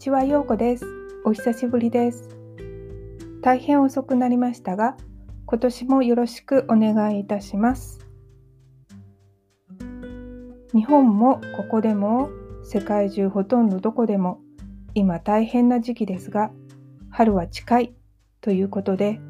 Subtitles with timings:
[0.00, 0.86] ちは、ようこです。
[1.26, 2.30] お久しぶりです。
[3.42, 4.96] 大変遅くなりましたが、
[5.44, 7.98] 今年もよろしくお願いいたします。
[10.72, 12.30] 日本もここでも
[12.64, 14.40] 世界中ほとんどどこでも
[14.94, 16.50] 今大変な時期ですが、
[17.10, 17.94] 春は近い
[18.40, 19.20] ということで、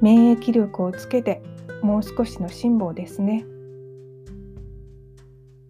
[0.00, 1.42] 免疫力をつけて
[1.82, 3.44] もう少しの辛抱ですね。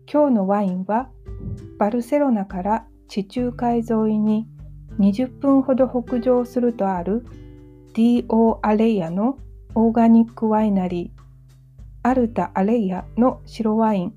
[0.09, 1.11] 今日のワインは
[1.77, 4.47] バルセロナから地中海沿いに
[4.99, 7.25] 20分ほど北上するとある
[7.95, 8.61] D.O.
[8.63, 9.39] アレイヤの
[9.75, 11.21] オーガニックワイナリー
[12.03, 14.15] アルタ・アレイヤの白ワイン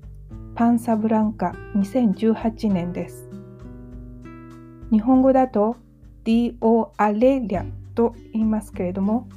[0.54, 3.28] パンサブランカ2018年です。
[4.90, 5.76] 日本語だと
[6.24, 6.92] D.O.
[6.96, 9.28] アレイヤと言いますけれども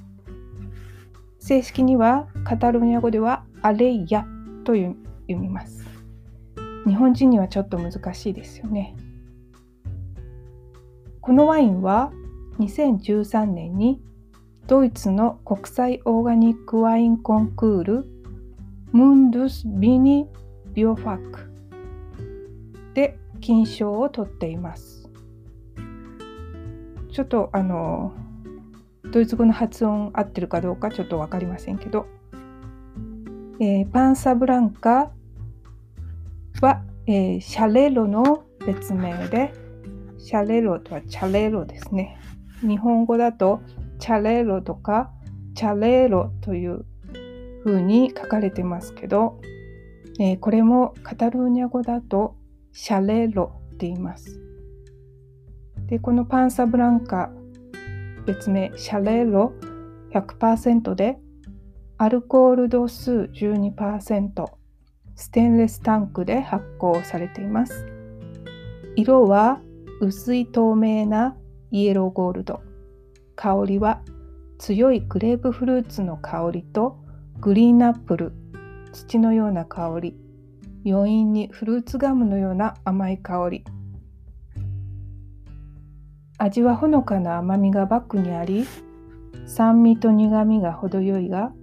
[1.40, 4.26] 正式にはカタルニア語ではアレイヤ
[4.64, 4.96] と読
[5.28, 5.86] みます。
[6.86, 8.96] 日本人にはちょっと難しいですよね。
[11.26, 12.12] このワインは
[12.60, 14.00] 2013年に
[14.68, 18.06] ドイツの国際オーガニックワインコンクール
[18.92, 20.28] ムンドゥス・ビニ・
[20.74, 21.52] ビオファック
[22.94, 25.10] で金賞を取っています。
[27.12, 28.14] ちょっとあの
[29.12, 32.06] ドイツ語の発音合ってるかどうかちょっと分かりませんけど、
[33.60, 35.12] えー、パンサブランカ
[36.62, 39.65] は、えー、シャレロの別名で
[40.26, 42.18] シャレロとはチャレロですね。
[42.62, 43.62] 日本語だと
[44.00, 45.12] チャレロとか
[45.54, 46.84] チャレロという
[47.64, 49.40] 風に書かれてますけど、
[50.20, 52.36] えー、これもカタルーニャ語だと
[52.72, 54.42] シャレロって言います。
[55.86, 57.30] で、このパンサブランカ
[58.26, 59.54] 別名シャレロ
[60.12, 61.20] 100%で
[62.00, 64.46] アルコール度数12%
[65.16, 67.86] ステンレスタンクで発酵されています。
[68.96, 69.62] 色は
[70.02, 71.38] 薄い透明な
[71.72, 72.62] イエローゴールド。
[73.36, 74.02] 香りは
[74.58, 76.98] 強いグレープフルーツの香りと
[77.40, 78.34] グリーンアップル
[78.92, 80.18] 土のような香り。
[80.86, 83.64] 余韻にフルーツガムのような甘い香り。
[86.38, 88.68] 味はほのかな甘みがバックにあり
[89.46, 91.54] 酸味と苦みが程よいが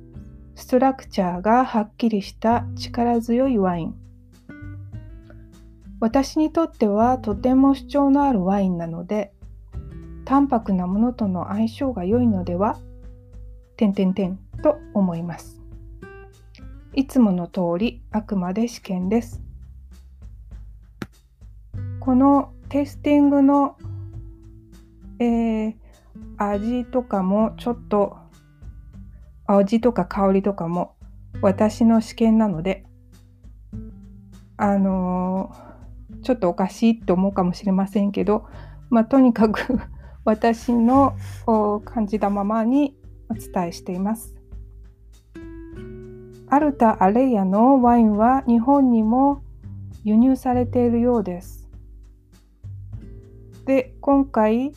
[0.55, 3.95] ストラクチャーがはっきりした力強いワイン。
[6.03, 9.33] 私にとってはとても主張のあるワインなので
[10.25, 12.77] 淡白なものとの相性が良いのでは
[13.77, 15.63] 点点点と思います。
[16.93, 19.41] いつもの通りあくまで試験です。
[22.01, 23.77] このテイスティングの、
[25.21, 25.75] えー、
[26.37, 28.17] 味とかもちょっと
[29.47, 30.97] 味とか香りとかも
[31.43, 32.85] 私の試験なので
[34.57, 35.72] あのー
[36.23, 38.47] ちょっとおかしいと思うかもしれませんけど、
[38.91, 39.79] まあ、とにかく
[40.25, 41.15] 私の
[41.85, 42.97] 感じたままに
[43.29, 44.35] お伝えしています。
[46.49, 49.43] アルタ・アレイヤのワインは日本にも
[50.05, 51.69] 輸入されているようです。
[53.65, 54.73] で、今回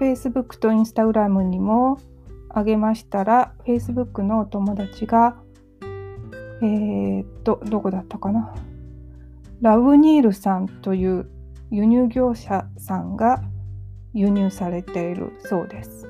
[0.00, 1.98] Facebook と Instagram にも
[2.48, 5.36] あげましたら Facebook のお友達が
[6.62, 8.54] えー、っと、どこだったかな？
[9.60, 11.30] ラブニールさんという
[11.70, 13.42] 輸入業者さんが
[14.12, 16.08] 輸入されているそうです。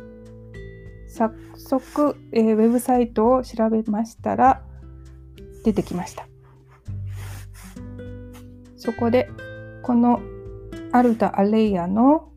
[1.09, 4.63] 早速、えー、ウェブサイトを調べましたら
[5.65, 6.27] 出てきました。
[8.77, 9.31] そこで
[9.83, 10.21] この
[10.93, 12.29] アルタ・アレイヤの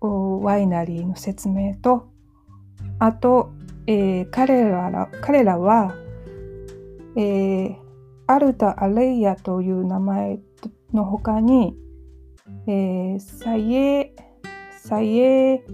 [0.00, 2.08] ワイナリーの説明と
[2.98, 3.50] あと、
[3.86, 5.94] えー、彼ら彼らは、
[7.16, 7.87] えー
[8.30, 10.38] アルタ・アレイヤという名前
[10.92, 11.74] の他に、
[12.66, 14.14] えー、サイエ、
[14.82, 15.64] サイエ、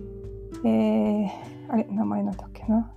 [0.64, 1.28] えー、
[1.68, 2.92] あれ、名前なんだっけな。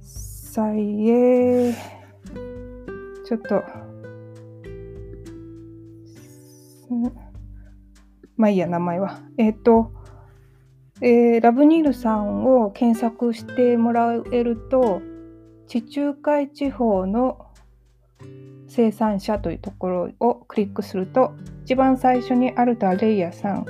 [0.00, 1.74] サイエ、
[3.24, 3.64] ちょっと、
[8.36, 9.18] まあいいや、名前は。
[9.38, 9.90] えっ、ー、と、
[11.00, 15.02] えー、ラブニールさんを検索してもらえると、
[15.66, 17.45] 地中海地方の
[18.68, 21.34] 生産者というところをクリックすると
[21.64, 23.66] 一番最初にアルタ・レイヤさん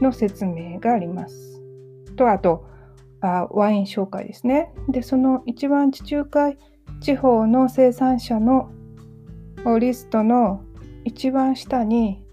[0.00, 1.62] の説明があります。
[2.16, 2.66] とあと
[3.20, 4.72] あワイン紹介ですね。
[4.88, 6.58] でその一番地中海
[7.00, 8.70] 地方の生産者の
[9.80, 10.62] リストの
[11.04, 12.24] 一番下に、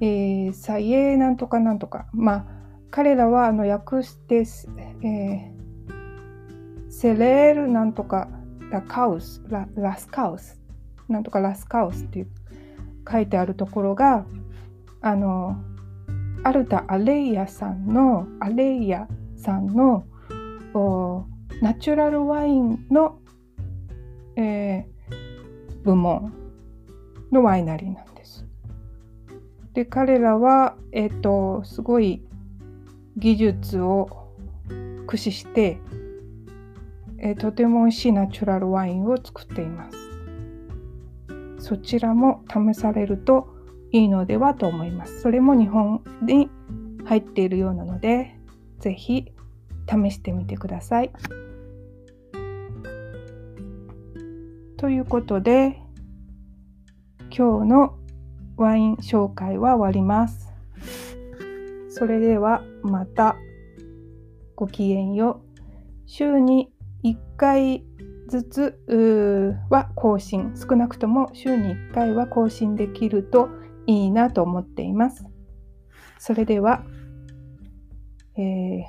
[0.00, 2.46] えー、サイエーなんとかなんとかまあ
[2.90, 5.52] 彼らはあの訳して、えー、
[6.90, 8.28] セレールなんとか
[8.70, 10.57] ラカウスララスカウス
[11.08, 12.28] なんとかラスカオスっていう
[13.10, 14.26] 書いてあるところが、
[15.00, 15.56] あの
[16.44, 20.06] アルタ・アレイヤさんのアレイヤさんの
[21.60, 23.18] ナチュラルワインの、
[24.36, 26.32] えー、部門
[27.32, 28.46] のワイナリーなんです。
[29.74, 32.22] で彼らは、えーと、すごい
[33.16, 34.08] 技術を
[35.06, 35.78] 駆使して、
[37.18, 40.07] えー、とても美味しいナチュラルワインを作っています。
[41.68, 43.54] そちらも試されると
[43.92, 45.20] いいのではと思います。
[45.20, 46.48] それも日本に
[47.04, 48.38] 入っているようなので、
[48.80, 49.26] ぜひ
[49.86, 51.12] 試してみてください。
[54.78, 55.82] ということで、
[57.30, 57.98] 今日の
[58.56, 60.54] ワイン紹介は終わります。
[61.90, 63.36] それではまた
[64.56, 65.60] ごきげんよう。
[66.06, 66.72] 週に
[67.04, 67.84] 1回
[68.28, 73.48] ずつは更新、少なくとも週に1回は更新できると
[73.86, 75.24] いいなと思っています。
[76.18, 76.84] それでは、
[78.36, 78.84] えー、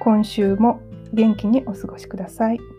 [0.00, 0.80] 今週も
[1.12, 2.75] 元気にお過ごしください。